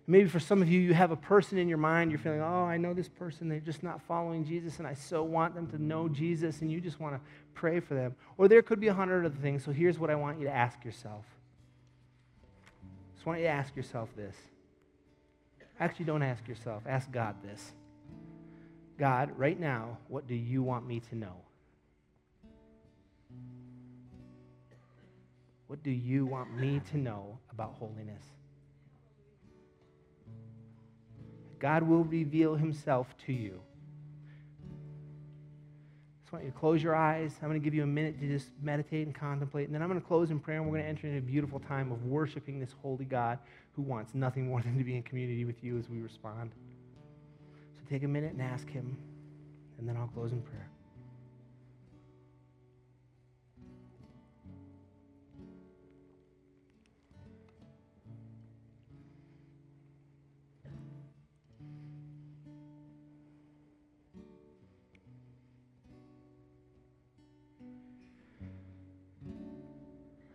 [0.08, 2.66] Maybe for some of you, you have a person in your mind, you're feeling, oh,
[2.66, 5.82] I know this person, they're just not following Jesus, and I so want them to
[5.82, 7.22] know Jesus, and you just want to
[7.54, 8.16] pray for them.
[8.38, 9.64] Or there could be a hundred other things.
[9.64, 11.26] So here's what I want you to ask yourself.
[12.84, 14.36] I just want you to ask yourself this
[15.82, 16.84] Actually, don't ask yourself.
[16.86, 17.74] Ask God this
[19.00, 21.38] God, right now, what do you want me to know?
[25.66, 28.24] What do you want me to know about holiness?
[31.58, 33.62] God will reveal himself to you.
[36.32, 37.34] I want you to close your eyes.
[37.42, 39.66] I'm going to give you a minute to just meditate and contemplate.
[39.66, 41.22] And then I'm going to close in prayer, and we're going to enter into a
[41.22, 43.38] beautiful time of worshiping this holy God
[43.76, 46.52] who wants nothing more than to be in community with you as we respond.
[47.74, 48.96] So take a minute and ask him,
[49.78, 50.71] and then I'll close in prayer.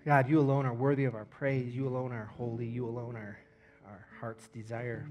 [0.07, 1.75] God, you alone are worthy of our praise.
[1.75, 2.65] You alone are holy.
[2.65, 3.37] You alone are
[3.85, 5.05] our heart's desire.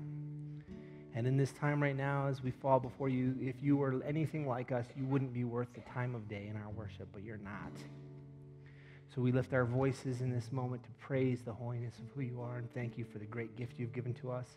[1.13, 4.47] And in this time right now, as we fall before you, if you were anything
[4.47, 7.35] like us, you wouldn't be worth the time of day in our worship, but you're
[7.35, 7.73] not.
[9.13, 12.39] So we lift our voices in this moment to praise the holiness of who you
[12.39, 14.47] are and thank you for the great gift you've given to us.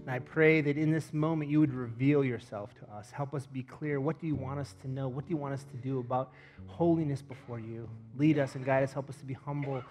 [0.00, 3.10] And I pray that in this moment you would reveal yourself to us.
[3.10, 4.00] Help us be clear.
[4.00, 5.08] What do you want us to know?
[5.08, 6.32] What do you want us to do about
[6.66, 7.88] holiness before you?
[8.16, 8.92] Lead us and guide us.
[8.92, 9.82] Help us to be humble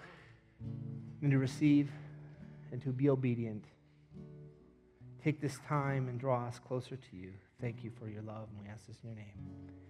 [1.22, 1.90] and to receive
[2.70, 3.64] and to be obedient.
[5.22, 7.32] Take this time and draw us closer to you.
[7.60, 9.83] Thank you for your love, and we ask this in your name.